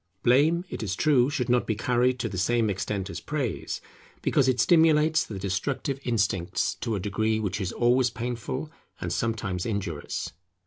[0.23, 3.81] Blame, it is true, should not be carried to the same extent as praise,
[4.23, 9.63] because it stimulates the destructive instincts to a degree which is always painful and sometimes
[9.63, 10.31] injurious.